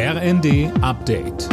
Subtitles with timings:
[0.00, 1.48] RND Update.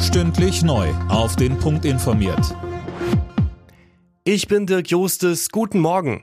[0.00, 0.88] Stündlich neu.
[1.10, 2.56] Auf den Punkt informiert.
[4.24, 5.50] Ich bin Dirk Jostes.
[5.50, 6.22] Guten Morgen.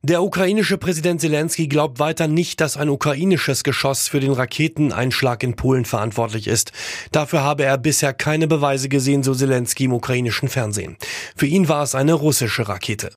[0.00, 5.54] Der ukrainische Präsident Zelensky glaubt weiter nicht, dass ein ukrainisches Geschoss für den Raketeneinschlag in
[5.54, 6.72] Polen verantwortlich ist.
[7.12, 10.96] Dafür habe er bisher keine Beweise gesehen, so Zelensky im ukrainischen Fernsehen.
[11.36, 13.10] Für ihn war es eine russische Rakete.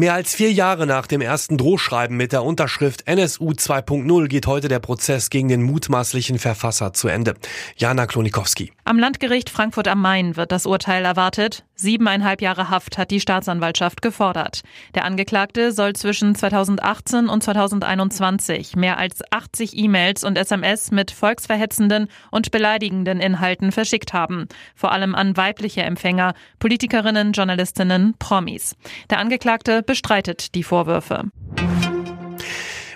[0.00, 4.68] Mehr als vier Jahre nach dem ersten Drohschreiben mit der Unterschrift NSU 2.0 geht heute
[4.68, 7.34] der Prozess gegen den mutmaßlichen Verfasser zu Ende.
[7.76, 8.70] Jana Klonikowski.
[8.84, 11.64] Am Landgericht Frankfurt am Main wird das Urteil erwartet.
[11.80, 14.62] Siebeneinhalb Jahre Haft hat die Staatsanwaltschaft gefordert.
[14.96, 22.08] Der Angeklagte soll zwischen 2018 und 2021 mehr als 80 E-Mails und SMS mit volksverhetzenden
[22.32, 24.48] und beleidigenden Inhalten verschickt haben.
[24.74, 28.74] Vor allem an weibliche Empfänger, Politikerinnen, Journalistinnen, Promis.
[29.08, 31.30] Der Angeklagte bestreitet die Vorwürfe.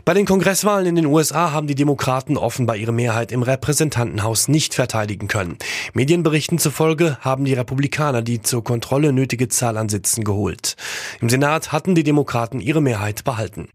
[0.04, 4.74] Bei den Kongresswahlen in den USA haben die Demokraten offenbar ihre Mehrheit im Repräsentantenhaus nicht
[4.74, 5.58] verteidigen können.
[5.94, 10.74] Medienberichten zufolge haben die Republikaner die zur Kontrolle nötige Zahl an Sitzen geholt.
[11.20, 13.68] Im Senat hatten die Demokraten ihre Mehrheit behalten.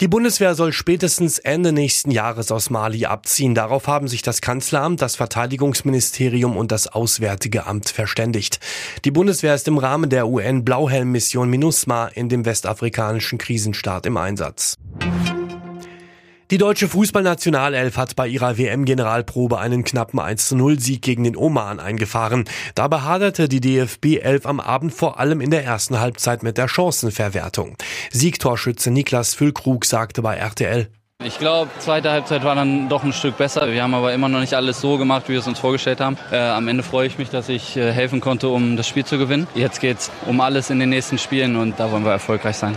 [0.00, 3.54] Die Bundeswehr soll spätestens Ende nächsten Jahres aus Mali abziehen.
[3.54, 8.58] Darauf haben sich das Kanzleramt, das Verteidigungsministerium und das Auswärtige Amt verständigt.
[9.04, 14.74] Die Bundeswehr ist im Rahmen der UN-Blauhelm-Mission MINUSMA in dem westafrikanischen Krisenstaat im Einsatz.
[16.54, 22.44] Die deutsche Fußballnationalelf hat bei ihrer WM-Generalprobe einen knappen 1-0-Sieg gegen den Oman eingefahren.
[22.76, 26.68] Dabei haderte die DFB 11 am Abend vor allem in der ersten Halbzeit mit der
[26.68, 27.76] Chancenverwertung.
[28.12, 30.86] Siegtorschütze Niklas Füllkrug sagte bei RTL,
[31.24, 33.72] ich glaube, zweite Halbzeit war dann doch ein Stück besser.
[33.72, 36.16] Wir haben aber immer noch nicht alles so gemacht, wie wir es uns vorgestellt haben.
[36.30, 39.18] Äh, am Ende freue ich mich, dass ich äh, helfen konnte, um das Spiel zu
[39.18, 39.48] gewinnen.
[39.56, 42.76] Jetzt geht es um alles in den nächsten Spielen und da wollen wir erfolgreich sein.